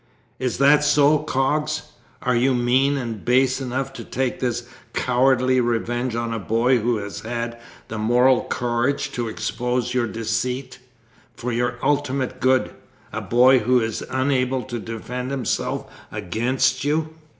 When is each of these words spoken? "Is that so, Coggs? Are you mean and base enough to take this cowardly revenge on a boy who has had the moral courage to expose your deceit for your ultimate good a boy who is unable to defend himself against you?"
"Is 0.39 0.57
that 0.57 0.83
so, 0.83 1.19
Coggs? 1.19 1.83
Are 2.23 2.35
you 2.35 2.55
mean 2.55 2.97
and 2.97 3.23
base 3.23 3.61
enough 3.61 3.93
to 3.93 4.03
take 4.03 4.39
this 4.39 4.67
cowardly 4.93 5.61
revenge 5.61 6.15
on 6.15 6.33
a 6.33 6.39
boy 6.39 6.79
who 6.79 6.95
has 6.97 7.19
had 7.19 7.59
the 7.87 7.99
moral 7.99 8.45
courage 8.45 9.11
to 9.11 9.27
expose 9.27 9.93
your 9.93 10.07
deceit 10.07 10.79
for 11.35 11.51
your 11.51 11.75
ultimate 11.83 12.39
good 12.39 12.73
a 13.13 13.21
boy 13.21 13.59
who 13.59 13.79
is 13.79 14.03
unable 14.09 14.63
to 14.63 14.79
defend 14.79 15.29
himself 15.29 15.85
against 16.11 16.83
you?" 16.83 17.13